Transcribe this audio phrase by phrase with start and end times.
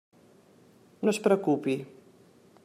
[1.05, 1.77] No es preocupi.